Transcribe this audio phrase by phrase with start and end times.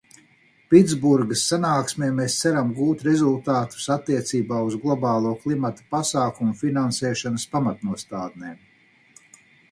[0.69, 8.57] Pitsburgas sanāksmē mēs ceram gūt rezultātus attiecībā uz globālo klimata pasākumu finansēšanas pamatnostādnēm.